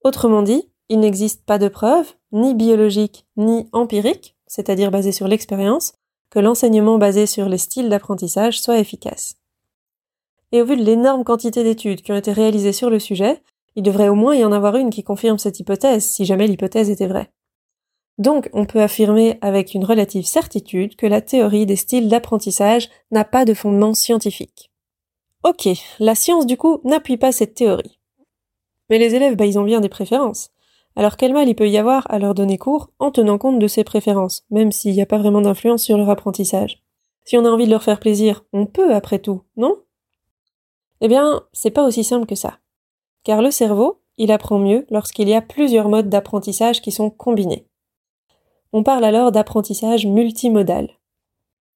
Autrement 0.03 0.43
dit, 0.43 0.71
il 0.89 1.01
n'existe 1.01 1.45
pas 1.45 1.59
de 1.59 1.69
preuve, 1.69 2.15
ni 2.33 2.55
biologique 2.55 3.27
ni 3.37 3.69
empirique, 3.73 4.37
c'est-à-dire 4.47 4.91
basée 4.91 5.13
sur 5.13 5.29
l'expérience, 5.29 5.93
que 6.31 6.39
l'enseignement 6.39 6.99
basé 6.99 7.27
sur 7.27 7.49
les 7.49 7.59
styles 7.59 7.89
d'apprentissage 7.89 8.61
soit 8.61 8.79
efficace. 8.79 9.35
Et 10.53 10.63
au 10.63 10.65
vu 10.65 10.77
de 10.77 10.85
l'énorme 10.85 11.25
quantité 11.25 11.65
d'études 11.65 12.03
qui 12.03 12.13
ont 12.13 12.17
été 12.17 12.33
réalisées 12.33 12.73
sur 12.73 12.91
le 12.91 12.99
sujet, 12.99 13.43
il 13.75 13.83
devrait 13.83 14.09
au 14.09 14.15
moins 14.15 14.35
y 14.35 14.45
en 14.45 14.53
avoir 14.53 14.77
une 14.77 14.91
qui 14.91 15.05
confirme 15.05 15.39
cette 15.39 15.61
hypothèse, 15.61 16.05
si 16.05 16.25
jamais 16.25 16.47
l'hypothèse 16.47 16.91
était 16.91 17.07
vraie. 17.07 17.31
Donc, 18.19 18.49
on 18.55 18.65
peut 18.65 18.81
affirmer 18.81 19.39
avec 19.43 19.75
une 19.75 19.85
relative 19.85 20.25
certitude 20.25 20.97
que 20.97 21.07
la 21.07 21.21
théorie 21.21 21.67
des 21.67 21.77
styles 21.77 22.09
d'apprentissage 22.09 22.89
n'a 23.11 23.25
pas 23.25 23.45
de 23.45 23.53
fondement 23.53 23.93
scientifique. 23.93 24.71
Ok, 25.45 25.69
la 26.01 26.15
science 26.15 26.47
du 26.47 26.57
coup 26.57 26.81
n'appuie 26.85 27.19
pas 27.19 27.33
cette 27.33 27.55
théorie. 27.55 27.99
Mais 28.89 28.99
les 28.99 29.15
élèves, 29.15 29.37
bah, 29.37 29.47
ils 29.47 29.59
ont 29.59 29.65
bien 29.65 29.81
des 29.81 29.89
préférences. 29.89 30.51
Alors 30.97 31.19
quel 31.19 31.35
mal 31.35 31.47
il 31.47 31.55
peut 31.55 31.69
y 31.69 31.77
avoir 31.77 32.11
à 32.11 32.19
leur 32.19 32.35
donner 32.35 32.57
cours 32.57 32.91
en 32.99 33.11
tenant 33.11 33.37
compte 33.37 33.59
de 33.59 33.69
ces 33.69 33.85
préférences, 33.85 34.45
même 34.51 34.73
s'il 34.73 34.93
n'y 34.95 35.03
a 35.03 35.07
pas 35.07 35.19
vraiment 35.19 35.43
d'influence 35.43 35.83
sur 35.83 35.99
leur 35.99 36.09
apprentissage? 36.09 36.83
Si 37.25 37.37
on 37.37 37.45
a 37.45 37.51
envie 37.51 37.67
de 37.67 37.71
leur 37.71 37.83
faire 37.83 38.01
plaisir, 38.01 38.45
on 38.55 38.65
peut 38.65 38.95
après 38.95 39.19
tout, 39.19 39.43
non? 39.57 39.77
Eh 41.01 41.09
bien, 41.09 41.43
c'est 41.53 41.71
pas 41.71 41.87
aussi 41.87 42.05
simple 42.05 42.27
que 42.27 42.35
ça. 42.35 42.59
Car 43.25 43.43
le 43.43 43.51
cerveau, 43.51 44.01
il 44.19 44.33
apprend 44.33 44.59
mieux 44.59 44.87
lorsqu'il 44.91 45.29
y 45.29 45.35
a 45.35 45.43
plusieurs 45.43 45.89
modes 45.89 46.09
d'apprentissage 46.09 46.81
qui 46.81 46.93
sont 46.93 47.11
combinés. 47.11 47.67
On 48.73 48.83
parle 48.83 49.05
alors 49.05 49.33
d'apprentissage 49.33 50.07
multimodal, 50.07 50.91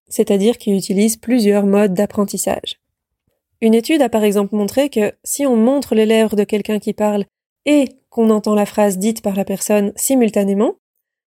c'est-à-dire 0.07 0.57
qu'il 0.57 0.75
utilise 0.75 1.17
plusieurs 1.17 1.65
modes 1.65 1.93
d'apprentissage. 1.93 2.79
Une 3.61 3.75
étude 3.75 4.01
a 4.01 4.09
par 4.09 4.23
exemple 4.23 4.55
montré 4.55 4.89
que 4.89 5.13
si 5.23 5.45
on 5.45 5.55
montre 5.55 5.93
les 5.93 6.05
lèvres 6.05 6.35
de 6.35 6.43
quelqu'un 6.43 6.79
qui 6.79 6.93
parle 6.93 7.25
et 7.65 7.89
qu'on 8.09 8.29
entend 8.29 8.55
la 8.55 8.65
phrase 8.65 8.97
dite 8.97 9.21
par 9.21 9.35
la 9.35 9.45
personne 9.45 9.93
simultanément, 9.95 10.75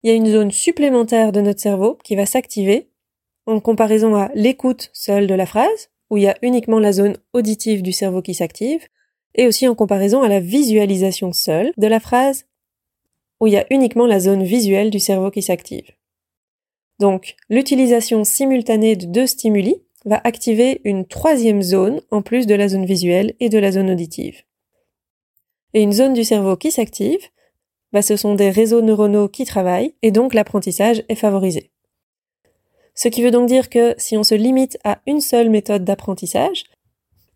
il 0.02 0.10
y 0.10 0.12
a 0.12 0.16
une 0.16 0.30
zone 0.30 0.50
supplémentaire 0.50 1.30
de 1.30 1.40
notre 1.40 1.60
cerveau 1.60 1.98
qui 2.02 2.16
va 2.16 2.26
s'activer 2.26 2.88
en 3.46 3.60
comparaison 3.60 4.16
à 4.16 4.30
l'écoute 4.34 4.90
seule 4.92 5.26
de 5.26 5.34
la 5.34 5.46
phrase, 5.46 5.90
où 6.12 6.18
il 6.18 6.24
y 6.24 6.28
a 6.28 6.36
uniquement 6.42 6.78
la 6.78 6.92
zone 6.92 7.16
auditive 7.32 7.80
du 7.80 7.90
cerveau 7.90 8.20
qui 8.20 8.34
s'active, 8.34 8.86
et 9.34 9.46
aussi 9.46 9.66
en 9.66 9.74
comparaison 9.74 10.22
à 10.22 10.28
la 10.28 10.40
visualisation 10.40 11.32
seule 11.32 11.72
de 11.78 11.86
la 11.86 12.00
phrase, 12.00 12.44
où 13.40 13.46
il 13.46 13.54
y 13.54 13.56
a 13.56 13.64
uniquement 13.70 14.06
la 14.06 14.20
zone 14.20 14.42
visuelle 14.42 14.90
du 14.90 15.00
cerveau 15.00 15.30
qui 15.30 15.40
s'active. 15.40 15.90
Donc, 16.98 17.34
l'utilisation 17.48 18.24
simultanée 18.24 18.94
de 18.94 19.06
deux 19.06 19.26
stimuli 19.26 19.76
va 20.04 20.20
activer 20.22 20.82
une 20.84 21.06
troisième 21.06 21.62
zone 21.62 22.02
en 22.10 22.20
plus 22.20 22.46
de 22.46 22.54
la 22.54 22.68
zone 22.68 22.84
visuelle 22.84 23.32
et 23.40 23.48
de 23.48 23.58
la 23.58 23.72
zone 23.72 23.90
auditive. 23.90 24.42
Et 25.72 25.80
une 25.80 25.92
zone 25.92 26.12
du 26.12 26.24
cerveau 26.24 26.58
qui 26.58 26.72
s'active, 26.72 27.26
bah, 27.90 28.02
ce 28.02 28.16
sont 28.16 28.34
des 28.34 28.50
réseaux 28.50 28.82
neuronaux 28.82 29.28
qui 29.28 29.46
travaillent 29.46 29.94
et 30.02 30.10
donc 30.10 30.34
l'apprentissage 30.34 31.04
est 31.08 31.14
favorisé. 31.14 31.71
Ce 32.94 33.08
qui 33.08 33.22
veut 33.22 33.30
donc 33.30 33.48
dire 33.48 33.70
que 33.70 33.94
si 33.98 34.16
on 34.16 34.22
se 34.22 34.34
limite 34.34 34.78
à 34.84 35.00
une 35.06 35.20
seule 35.20 35.50
méthode 35.50 35.84
d'apprentissage, 35.84 36.64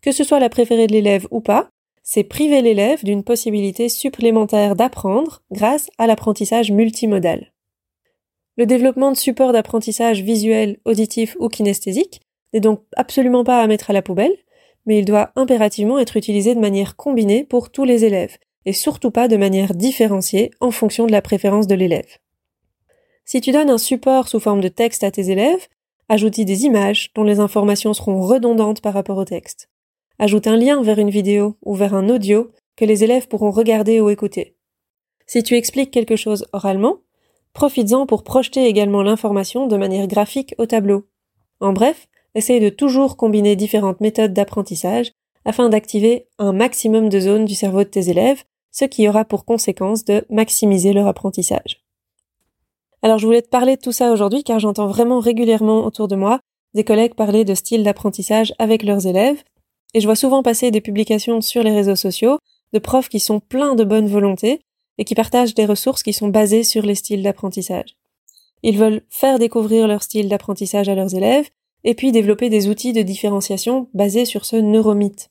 que 0.01 0.11
ce 0.11 0.23
soit 0.23 0.39
la 0.39 0.49
préférée 0.49 0.87
de 0.87 0.93
l'élève 0.93 1.27
ou 1.31 1.41
pas, 1.41 1.69
c'est 2.03 2.23
priver 2.23 2.61
l'élève 2.61 3.03
d'une 3.03 3.23
possibilité 3.23 3.89
supplémentaire 3.89 4.75
d'apprendre 4.75 5.41
grâce 5.51 5.89
à 5.97 6.07
l'apprentissage 6.07 6.71
multimodal. 6.71 7.51
Le 8.55 8.65
développement 8.65 9.11
de 9.11 9.17
supports 9.17 9.51
d'apprentissage 9.51 10.21
visuel, 10.21 10.77
auditif 10.85 11.35
ou 11.39 11.49
kinesthésique 11.49 12.21
n'est 12.53 12.59
donc 12.59 12.81
absolument 12.95 13.43
pas 13.43 13.61
à 13.61 13.67
mettre 13.67 13.89
à 13.89 13.93
la 13.93 14.01
poubelle, 14.01 14.35
mais 14.85 14.99
il 14.99 15.05
doit 15.05 15.31
impérativement 15.35 15.99
être 15.99 16.17
utilisé 16.17 16.55
de 16.55 16.59
manière 16.59 16.95
combinée 16.95 17.43
pour 17.43 17.71
tous 17.71 17.83
les 17.83 18.05
élèves, 18.05 18.37
et 18.65 18.73
surtout 18.73 19.11
pas 19.11 19.27
de 19.27 19.37
manière 19.37 19.73
différenciée 19.73 20.51
en 20.61 20.71
fonction 20.71 21.07
de 21.07 21.11
la 21.11 21.21
préférence 21.21 21.67
de 21.67 21.75
l'élève. 21.75 22.17
Si 23.29 23.41
tu 23.41 23.51
donnes 23.51 23.69
un 23.69 23.77
support 23.77 24.29
sous 24.29 24.39
forme 24.39 24.61
de 24.61 24.69
texte 24.69 25.03
à 25.03 25.11
tes 25.11 25.31
élèves, 25.31 25.67
ajoute-y 26.07 26.45
des 26.45 26.63
images 26.63 27.11
dont 27.13 27.25
les 27.25 27.41
informations 27.41 27.93
seront 27.93 28.21
redondantes 28.21 28.79
par 28.79 28.93
rapport 28.93 29.17
au 29.17 29.25
texte. 29.25 29.69
Ajoute 30.17 30.47
un 30.47 30.55
lien 30.55 30.81
vers 30.81 30.97
une 30.97 31.09
vidéo 31.09 31.57
ou 31.61 31.75
vers 31.75 31.93
un 31.93 32.07
audio 32.07 32.49
que 32.77 32.85
les 32.85 33.03
élèves 33.03 33.27
pourront 33.27 33.51
regarder 33.51 33.99
ou 33.99 34.09
écouter. 34.09 34.55
Si 35.25 35.43
tu 35.43 35.55
expliques 35.55 35.91
quelque 35.91 36.15
chose 36.15 36.47
oralement, 36.53 36.99
profites-en 37.51 38.05
pour 38.05 38.23
projeter 38.23 38.65
également 38.65 39.03
l'information 39.03 39.67
de 39.67 39.75
manière 39.75 40.07
graphique 40.07 40.55
au 40.57 40.65
tableau. 40.65 41.05
En 41.59 41.73
bref, 41.73 42.07
essaye 42.33 42.61
de 42.61 42.69
toujours 42.69 43.17
combiner 43.17 43.57
différentes 43.57 43.99
méthodes 43.99 44.31
d'apprentissage 44.31 45.11
afin 45.43 45.67
d'activer 45.67 46.29
un 46.39 46.53
maximum 46.53 47.09
de 47.09 47.19
zones 47.19 47.43
du 47.43 47.55
cerveau 47.55 47.79
de 47.79 47.89
tes 47.89 48.09
élèves, 48.09 48.45
ce 48.71 48.85
qui 48.85 49.09
aura 49.09 49.25
pour 49.25 49.43
conséquence 49.43 50.05
de 50.05 50.25
maximiser 50.29 50.93
leur 50.93 51.07
apprentissage. 51.07 51.86
Alors 53.07 53.19
je 53.19 53.25
voulais 53.25 53.41
te 53.41 53.47
parler 53.47 53.77
de 53.77 53.81
tout 53.81 53.93
ça 53.93 54.11
aujourd'hui 54.11 54.43
car 54.43 54.59
j'entends 54.59 54.87
vraiment 54.87 55.21
régulièrement 55.21 55.85
autour 55.85 56.09
de 56.09 56.17
moi 56.17 56.41
des 56.73 56.83
collègues 56.83 57.13
parler 57.13 57.45
de 57.45 57.53
style 57.53 57.81
d'apprentissage 57.83 58.53
avec 58.59 58.83
leurs 58.83 59.07
élèves, 59.07 59.41
et 59.93 60.01
je 60.01 60.05
vois 60.05 60.17
souvent 60.17 60.43
passer 60.43 60.71
des 60.71 60.81
publications 60.81 61.39
sur 61.39 61.63
les 61.63 61.71
réseaux 61.71 61.95
sociaux 61.95 62.37
de 62.73 62.79
profs 62.79 63.07
qui 63.07 63.21
sont 63.21 63.39
pleins 63.39 63.75
de 63.75 63.85
bonne 63.85 64.09
volonté 64.09 64.59
et 64.97 65.05
qui 65.05 65.15
partagent 65.15 65.53
des 65.53 65.65
ressources 65.65 66.03
qui 66.03 66.11
sont 66.11 66.27
basées 66.27 66.65
sur 66.65 66.81
les 66.81 66.95
styles 66.95 67.23
d'apprentissage. 67.23 67.95
Ils 68.61 68.77
veulent 68.77 69.03
faire 69.07 69.39
découvrir 69.39 69.87
leur 69.87 70.03
style 70.03 70.27
d'apprentissage 70.27 70.89
à 70.89 70.95
leurs 70.95 71.15
élèves 71.15 71.47
et 71.85 71.95
puis 71.95 72.11
développer 72.11 72.49
des 72.49 72.67
outils 72.67 72.91
de 72.91 73.03
différenciation 73.03 73.87
basés 73.93 74.25
sur 74.25 74.43
ce 74.43 74.57
neuromythe. 74.57 75.29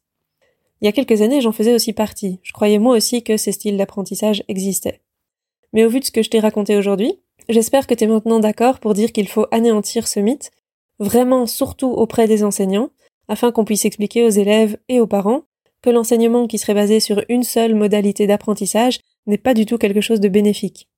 Il 0.81 0.87
y 0.87 0.89
a 0.89 0.93
quelques 0.93 1.21
années, 1.21 1.43
j'en 1.43 1.53
faisais 1.53 1.75
aussi 1.75 1.93
partie. 1.93 2.41
Je 2.43 2.55
croyais 2.55 2.79
moi 2.79 2.97
aussi 2.97 3.23
que 3.23 3.37
ces 3.37 3.53
styles 3.53 3.77
d'apprentissage 3.77 4.45
existaient. 4.49 5.03
Mais 5.75 5.85
au 5.85 5.91
vu 5.91 6.01
de 6.01 6.07
ce 6.07 6.11
que 6.11 6.23
je 6.23 6.31
t'ai 6.31 6.41
raconté 6.41 6.75
aujourd'hui, 6.79 7.21
j'espère 7.49 7.87
que 7.87 7.95
tu 7.95 8.05
es 8.05 8.07
maintenant 8.07 8.41
d'accord 8.41 8.81
pour 8.81 8.95
dire 8.95 9.13
qu'il 9.13 9.29
faut 9.29 9.47
anéantir 9.51 10.09
ce 10.09 10.21
mythe, 10.21 10.51
vraiment 10.99 11.47
surtout 11.47 11.91
auprès 11.91 12.27
des 12.27 12.45
enseignants, 12.45 12.91
afin 13.29 13.53
qu'on 13.53 13.65
puisse 13.65 13.85
expliquer 13.85 14.25
aux 14.25 14.31
élèves 14.31 14.79
et 14.89 15.01
aux 15.01 15.07
parents 15.07 15.43
que 15.83 15.91
l'enseignement 15.91 16.47
qui 16.47 16.59
serait 16.59 16.75
basé 16.75 17.01
sur 17.01 17.23
une 17.29 17.45
seule 17.45 17.75
modalité 17.75 18.27
d'apprentissage 18.27 19.01
n'est 19.27 19.39
pas 19.39 19.55
du 19.55 19.67
tout 19.67 19.79
quelque 19.79 20.01
chose 20.01 20.21
de 20.21 20.29
bénéfique. 20.29 20.89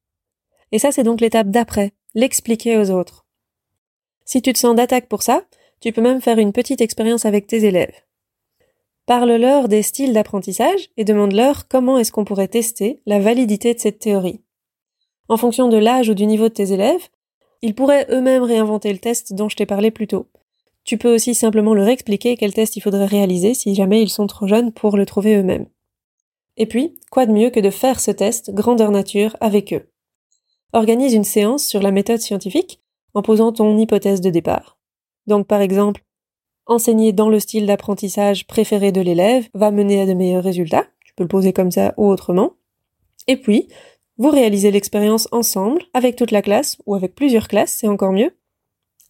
Et 0.73 0.79
ça, 0.79 0.93
c'est 0.93 1.03
donc 1.03 1.21
l'étape 1.21 1.51
d'après, 1.51 1.93
l'expliquer 2.15 2.79
aux 2.79 2.91
autres. 2.91 3.27
Si 4.25 4.43
tu 4.43 4.53
te 4.53 4.59
sens 4.59 4.77
d'attaque 4.77 5.09
pour 5.09 5.23
ça, 5.23 5.45
tu 5.81 5.93
peux 5.93 6.03
même 6.03 6.21
faire 6.21 6.39
une 6.39 6.53
petite 6.53 6.81
expérience 6.81 7.25
avec 7.25 7.47
tes 7.47 7.65
élèves. 7.65 7.95
Parle-leur 9.07 9.69
des 9.69 9.83
styles 9.83 10.13
d'apprentissage 10.13 10.91
et 10.99 11.05
demande-leur 11.05 11.67
comment 11.69 11.99
est-ce 11.99 12.13
qu'on 12.13 12.27
pourrait 12.27 12.49
tester 12.49 13.01
la 13.07 13.21
validité 13.21 13.73
de 13.73 13.79
cette 13.79 14.01
théorie. 14.01 14.43
En 15.29 15.37
fonction 15.37 15.69
de 15.69 15.77
l'âge 15.77 16.09
ou 16.09 16.15
du 16.15 16.27
niveau 16.27 16.49
de 16.49 16.55
tes 16.55 16.73
élèves, 16.73 17.09
ils 17.61 17.75
pourraient 17.75 18.07
eux-mêmes 18.11 18.43
réinventer 18.43 18.93
le 18.93 18.99
test 18.99 19.35
dont 19.35 19.49
je 19.49 19.57
t'ai 19.57 19.67
parlé 19.67 19.91
plus 19.91 20.07
tôt. 20.07 20.27
Tu 20.85 20.97
peux 20.97 21.15
aussi 21.15 21.35
simplement 21.35 21.75
leur 21.75 21.89
expliquer 21.89 22.37
quel 22.37 22.55
test 22.55 22.77
il 22.77 22.81
faudrait 22.81 23.05
réaliser 23.05 23.53
si 23.53 23.75
jamais 23.75 24.01
ils 24.01 24.09
sont 24.09 24.27
trop 24.27 24.47
jeunes 24.47 24.73
pour 24.73 24.97
le 24.97 25.05
trouver 25.05 25.37
eux-mêmes. 25.37 25.67
Et 26.57 26.67
puis, 26.67 26.99
quoi 27.11 27.27
de 27.27 27.33
mieux 27.33 27.51
que 27.51 27.61
de 27.61 27.71
faire 27.71 28.01
ce 28.01 28.11
test 28.11 28.55
grandeur 28.55 28.91
nature 28.91 29.37
avec 29.41 29.73
eux? 29.75 29.91
Organise 30.73 31.13
une 31.13 31.25
séance 31.25 31.65
sur 31.65 31.83
la 31.83 31.91
méthode 31.91 32.21
scientifique 32.21 32.81
en 33.15 33.23
posant 33.23 33.53
ton 33.53 33.77
hypothèse 33.77 34.21
de 34.21 34.31
départ. 34.31 34.79
Donc 35.27 35.47
par 35.47 35.61
exemple, 35.61 36.05
enseigner 36.67 37.13
dans 37.13 37.29
le 37.29 37.39
style 37.39 37.67
d'apprentissage 37.67 38.47
préféré 38.47 38.93
de 38.93 39.01
l'élève 39.01 39.49
va 39.55 39.71
mener 39.71 40.01
à 40.01 40.07
de 40.07 40.15
meilleurs 40.15 40.45
résultats, 40.45 40.87
tu 41.05 41.13
peux 41.15 41.25
le 41.25 41.29
poser 41.29 41.53
comme 41.53 41.71
ça 41.71 41.95
ou 41.97 42.07
autrement. 42.09 42.53
Et 43.27 43.37
puis, 43.37 43.69
vous 44.19 44.31
réalisez 44.31 44.71
l'expérience 44.71 45.29
ensemble, 45.33 45.83
avec 45.95 46.17
toute 46.17 46.33
la 46.33 46.43
classe, 46.43 46.77
ou 46.87 46.95
avec 46.95 47.15
plusieurs 47.15 47.49
classes, 47.49 47.77
c'est 47.79 47.89
encore 47.89 48.13
mieux. 48.13 48.37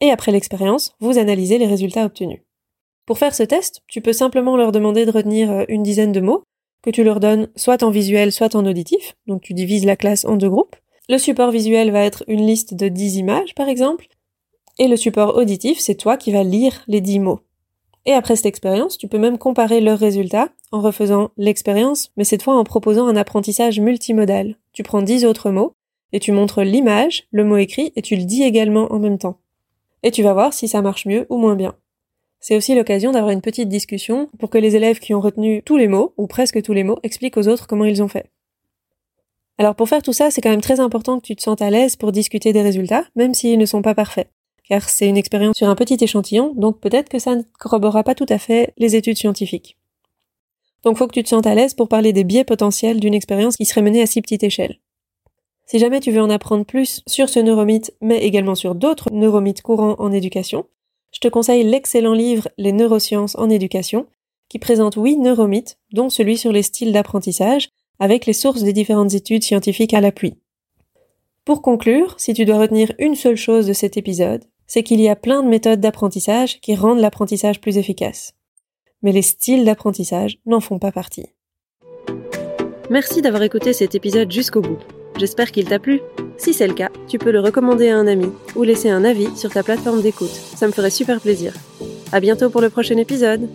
Et 0.01 0.11
après 0.11 0.33
l'expérience, 0.33 0.95
vous 1.01 1.19
analysez 1.19 1.59
les 1.59 1.67
résultats 1.67 2.05
obtenus. 2.05 2.41
Pour 3.07 3.19
faire 3.19 3.35
ce 3.35 3.43
test, 3.43 3.83
tu 3.89 4.03
peux 4.03 4.13
simplement 4.13 4.57
leur 4.57 4.71
demander 4.71 5.07
de 5.07 5.11
retenir 5.11 5.51
euh, 5.51 5.65
une 5.69 5.83
dizaine 5.83 6.13
de 6.13 6.21
mots, 6.21 6.43
que 6.83 6.91
tu 6.91 7.03
leur 7.03 7.21
donnes 7.21 7.49
soit 7.57 7.83
en 7.83 7.91
visuel, 7.91 8.33
soit 8.33 8.55
en 8.55 8.67
auditif, 8.67 9.17
donc 9.27 9.41
tu 9.41 9.55
divises 9.55 9.87
la 9.87 9.97
classe 9.97 10.25
en 10.27 10.37
deux 10.37 10.51
groupes. 10.51 10.77
Le 11.09 11.19
support 11.19 11.51
visuel 11.51 11.91
va 11.91 12.05
être 12.05 12.23
une 12.29 12.47
liste 12.47 12.75
de 12.75 12.89
10 12.89 13.17
images, 13.17 13.55
par 13.55 13.69
exemple, 13.69 14.07
et 14.79 14.89
le 14.89 14.97
support 14.97 15.37
auditif, 15.37 15.81
c'est 15.81 15.97
toi 15.97 16.17
qui 16.17 16.33
vas 16.33 16.45
lire 16.45 16.85
les 16.87 17.01
10 17.01 17.19
mots. 17.19 17.41
Et 18.05 18.13
après 18.13 18.37
cette 18.37 18.47
expérience, 18.47 18.97
tu 18.97 19.09
peux 19.09 19.19
même 19.19 19.39
comparer 19.39 19.81
leurs 19.81 19.99
résultats 19.99 20.51
en 20.71 20.81
refaisant 20.81 21.31
l'expérience, 21.37 22.13
mais 22.17 22.25
cette 22.25 22.43
fois 22.43 22.57
en 22.57 22.65
proposant 22.65 23.09
un 23.09 23.17
apprentissage 23.17 23.81
multimodal. 23.81 24.57
Tu 24.79 24.85
prends 24.85 25.03
10 25.03 25.25
autres 25.25 25.51
mots, 25.51 25.75
et 26.13 26.21
tu 26.21 26.31
montres 26.31 26.63
l'image, 26.63 27.27
le 27.33 27.43
mot 27.43 27.57
écrit, 27.57 27.93
et 27.97 28.01
tu 28.01 28.15
le 28.15 28.23
dis 28.23 28.45
également 28.45 28.93
en 28.93 29.01
même 29.01 29.19
temps. 29.19 29.41
Et 30.05 30.13
tu 30.13 30.23
vas 30.23 30.35
voir 30.35 30.53
si 30.53 30.69
ça 30.69 30.83
marche 30.83 31.05
mieux 31.05 31.27
ou 31.31 31.37
moins 31.37 31.57
bien. 31.57 31.75
C'est 32.39 32.57
aussi 32.57 32.77
l'occasion 32.77 33.11
d'avoir 33.11 33.33
une 33.33 33.41
petite 33.41 33.69
discussion 33.69 34.29
pour 34.39 34.51
que 34.51 34.59
les 34.59 34.77
élèves 34.77 35.01
qui 35.01 35.15
ont 35.15 35.21
retenu 35.21 35.65
tous 35.65 35.77
les 35.77 35.89
mots, 35.89 36.15
ou 36.17 36.29
presque 36.29 36.63
tous 36.63 36.75
les 36.75 36.85
mots, 36.85 37.01
expliquent 37.03 37.39
aux 37.39 37.49
autres 37.49 37.67
comment 37.67 37.87
ils 37.87 38.05
ont 38.05 38.07
fait. 38.07 38.31
Alors 39.59 39.75
pour 39.75 39.89
faire 39.89 40.01
tout 40.05 40.13
ça, 40.13 40.31
c'est 40.31 40.43
quand 40.43 40.49
même 40.49 40.61
très 40.61 40.79
important 40.79 41.19
que 41.19 41.27
tu 41.27 41.35
te 41.35 41.43
sentes 41.43 41.61
à 41.61 41.71
l'aise 41.71 41.97
pour 41.97 42.13
discuter 42.13 42.53
des 42.53 42.63
résultats, 42.63 43.05
même 43.17 43.35
s'ils 43.35 43.59
ne 43.59 43.67
sont 43.67 43.83
pas 43.83 43.97
parfaits. 43.97 44.31
Car 44.69 44.89
c'est 44.89 45.09
une 45.09 45.17
expérience 45.17 45.57
sur 45.57 45.69
un 45.69 45.75
petit 45.75 45.99
échantillon, 46.01 46.55
donc 46.55 46.79
peut-être 46.79 47.09
que 47.09 47.19
ça 47.19 47.35
ne 47.35 47.43
corroborera 47.59 48.05
pas 48.05 48.15
tout 48.15 48.27
à 48.29 48.39
fait 48.39 48.75
les 48.77 48.95
études 48.95 49.17
scientifiques. 49.17 49.77
Donc 50.85 50.97
faut 50.97 51.07
que 51.07 51.15
tu 51.15 51.23
te 51.23 51.29
sentes 51.29 51.47
à 51.47 51.55
l'aise 51.55 51.75
pour 51.75 51.89
parler 51.89 52.13
des 52.13 52.25
biais 52.25 52.45
potentiels 52.45 53.01
d'une 53.01 53.15
expérience 53.15 53.57
qui 53.57 53.65
serait 53.65 53.83
menée 53.83 54.03
à 54.03 54.07
si 54.07 54.23
petite 54.23 54.45
échelle. 54.45 54.79
Si 55.67 55.79
jamais 55.79 56.01
tu 56.01 56.11
veux 56.11 56.23
en 56.23 56.31
apprendre 56.31 56.65
plus 56.65 57.03
sur 57.07 57.29
ce 57.29 57.41
neuromythe, 57.41 57.93
mais 58.01 58.25
également 58.25 58.55
sur 58.55 58.75
d'autres 58.75 59.11
neuromythes 59.13 59.61
courants 59.61 59.97
en 59.99 60.13
éducation, 60.13 60.65
je 61.13 61.21
te 61.21 61.29
conseille 61.29 61.65
l'excellent 61.65 62.15
livre 62.15 62.49
Les 62.57 62.73
neurosciences 62.73 63.37
en 63.37 63.51
éducation, 63.51 64.07
qui 64.49 64.59
présente 64.59 64.95
huit 64.95 65.19
neuromythes, 65.19 65.79
dont 65.93 66.09
celui 66.09 66.39
sur 66.39 66.53
les 66.53 66.63
styles 66.63 66.93
d'apprentissage, 66.93 67.69
avec 67.99 68.25
les 68.25 68.33
sources 68.33 68.63
des 68.63 68.73
différentes 68.73 69.15
études 69.15 69.43
scientifiques 69.43 69.95
à 69.95 70.01
l'appui. 70.01 70.35
Pour 71.45 71.63
conclure, 71.63 72.15
si 72.19 72.35
tu 72.35 72.45
dois 72.45 72.59
retenir 72.59 72.93
une 72.99 73.15
seule 73.15 73.37
chose 73.37 73.67
de 73.67 73.73
cet 73.73 73.97
épisode, 73.97 74.45
c'est 74.67 74.83
qu'il 74.83 75.01
y 75.01 75.09
a 75.09 75.17
plein 75.17 75.43
de 75.43 75.49
méthodes 75.49 75.81
d'apprentissage 75.81 76.61
qui 76.61 76.75
rendent 76.75 77.01
l'apprentissage 77.01 77.61
plus 77.61 77.79
efficace. 77.79 78.35
Mais 79.03 79.13
les 79.13 79.23
styles 79.23 79.65
d'apprentissage 79.65 80.39
n'en 80.47 80.61
font 80.61 80.79
pas 80.79 80.93
partie. 80.93 81.27
Merci 82.91 83.23
d'avoir 83.23 83.43
écouté 83.43 83.73
cet 83.73 83.95
épisode 83.95 84.33
jusqu'au 84.33 84.61
bout. 84.61 84.79
J'espère 85.19 85.53
qu'il 85.53 85.67
t'a 85.67 85.79
plu. 85.79 86.01
Si 86.37 86.55
c'est 86.55 86.69
le 86.69 86.75
cas, 86.75 86.91
tu 87.09 87.19
peux 87.19 87.33
le 87.33 87.41
recommander 87.41 87.89
à 87.89 87.99
un 87.99 88.07
ami 88.07 88.31
ou 88.57 88.63
laisser 88.63 88.89
un 88.89 89.05
avis 89.05 89.37
sur 89.37 89.51
ta 89.51 89.63
plateforme 89.63 90.01
d'écoute. 90.01 90.31
Ça 90.31 90.67
me 90.67 90.73
ferait 90.73 90.91
super 90.91 91.21
plaisir. 91.21 91.53
À 92.13 92.21
bientôt 92.21 92.51
pour 92.51 92.61
le 92.61 92.71
prochain 92.71 92.97
épisode. 92.97 93.49